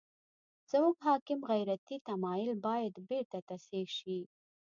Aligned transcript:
زموږ 0.71 0.95
حاکم 1.07 1.39
غیرتي 1.51 1.95
تمایل 2.09 2.51
باید 2.67 2.93
بېرته 3.09 3.37
تصحیح 3.49 3.89
شي. 3.99 4.19